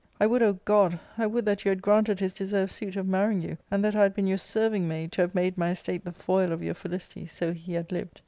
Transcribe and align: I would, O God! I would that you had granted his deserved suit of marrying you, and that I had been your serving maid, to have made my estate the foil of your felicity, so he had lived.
I 0.19 0.25
would, 0.25 0.41
O 0.41 0.53
God! 0.65 0.99
I 1.15 1.27
would 1.27 1.45
that 1.45 1.63
you 1.63 1.69
had 1.69 1.83
granted 1.83 2.19
his 2.19 2.33
deserved 2.33 2.71
suit 2.71 2.95
of 2.95 3.07
marrying 3.07 3.39
you, 3.43 3.59
and 3.69 3.85
that 3.85 3.95
I 3.95 4.01
had 4.01 4.15
been 4.15 4.25
your 4.25 4.39
serving 4.39 4.87
maid, 4.87 5.11
to 5.11 5.21
have 5.21 5.35
made 5.35 5.59
my 5.59 5.69
estate 5.69 6.05
the 6.05 6.11
foil 6.11 6.51
of 6.51 6.63
your 6.63 6.73
felicity, 6.73 7.27
so 7.27 7.53
he 7.53 7.73
had 7.73 7.91
lived. 7.91 8.19